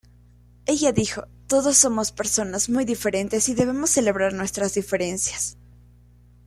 Ella 0.65 0.91
dijo: 0.93 1.27
"Todos 1.45 1.77
somos 1.77 2.11
personas 2.11 2.69
muy 2.69 2.85
diferentes 2.85 3.49
y 3.49 3.53
debemos 3.53 3.91
celebrar 3.91 4.33
nuestras 4.33 4.73
diferencias. 4.73 5.57